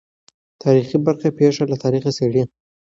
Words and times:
تاریخي 0.63 0.97
برخه 1.05 1.27
پېښه 1.39 1.63
له 1.71 1.75
تاریخه 1.83 2.09
څېړي. 2.17 2.43